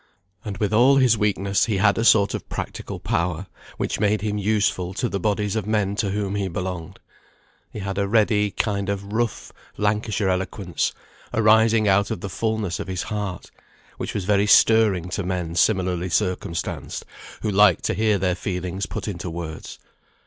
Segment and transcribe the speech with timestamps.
[0.43, 3.45] And with all his weakness he had a sort of practical power,
[3.77, 6.97] which made him useful to the bodies of men to whom he belonged.
[7.71, 10.91] He had a ready kind of rough Lancashire eloquence,
[11.35, 13.51] arising out of the fulness of his heart,
[13.97, 17.05] which was very stirring to men similarly circumstanced,
[17.43, 19.77] who liked to hear their feelings put into words.